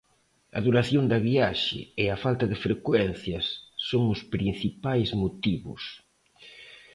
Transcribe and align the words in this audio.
A 0.57 0.59
duración 0.67 1.03
da 1.11 1.19
viaxe 1.29 1.79
e 2.01 2.05
a 2.15 2.17
falta 2.23 2.45
de 2.51 2.57
frecuencias 2.65 3.45
son 3.89 4.03
os 4.15 4.21
principais 4.35 5.09
motivos. 5.23 5.83